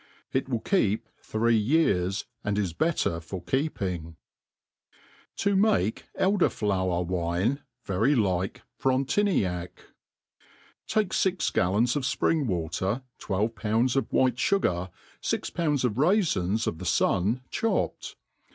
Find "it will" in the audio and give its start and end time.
0.33-0.61